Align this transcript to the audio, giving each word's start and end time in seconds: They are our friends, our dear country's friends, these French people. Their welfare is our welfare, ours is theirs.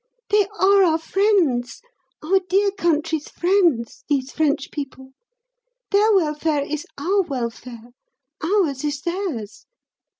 They 0.31 0.47
are 0.59 0.81
our 0.83 0.97
friends, 0.97 1.79
our 2.23 2.39
dear 2.49 2.71
country's 2.71 3.27
friends, 3.29 4.03
these 4.09 4.31
French 4.31 4.71
people. 4.71 5.11
Their 5.91 6.15
welfare 6.15 6.63
is 6.63 6.87
our 6.97 7.21
welfare, 7.21 7.91
ours 8.43 8.83
is 8.83 8.99
theirs. 9.01 9.67